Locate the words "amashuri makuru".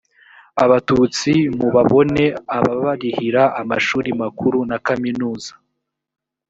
3.61-4.59